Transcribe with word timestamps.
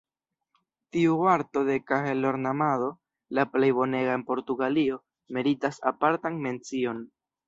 Tiu 0.95 1.17
arto 1.33 1.61
de 1.65 1.73
kahelornamado– 1.91 2.87
la 3.39 3.45
plej 3.57 3.69
bonega 3.81 4.15
en 4.21 4.23
Portugalio– 4.31 4.97
meritas 5.39 5.79
apartan 5.93 6.41
mencion. 6.47 7.03